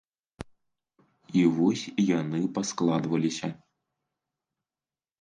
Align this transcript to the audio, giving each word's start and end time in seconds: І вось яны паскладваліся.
І 1.41 1.43
вось 1.59 1.85
яны 2.19 2.39
паскладваліся. 2.59 3.55